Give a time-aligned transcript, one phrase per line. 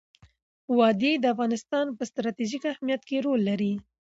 [0.77, 3.73] وادي د افغانستان په ستراتیژیک اهمیت کې رول لري.